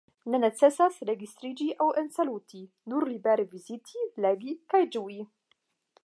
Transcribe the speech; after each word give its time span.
Ne 0.33 0.37
necesas 0.43 0.95
registriĝi 1.09 1.67
aŭ 1.85 1.89
ensaluti– 2.01 2.61
nur 2.93 3.05
libere 3.11 3.45
viziti, 3.51 4.07
legi 4.27 4.55
kaj 4.75 4.81
ĝui. 4.97 5.19